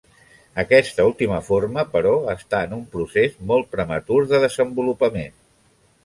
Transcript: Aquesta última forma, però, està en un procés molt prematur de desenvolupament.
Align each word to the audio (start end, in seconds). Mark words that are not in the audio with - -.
Aquesta 0.61 1.03
última 1.09 1.41
forma, 1.49 1.83
però, 1.91 2.13
està 2.35 2.61
en 2.67 2.73
un 2.77 2.81
procés 2.95 3.35
molt 3.51 3.69
prematur 3.75 4.17
de 4.33 4.41
desenvolupament. 4.45 5.37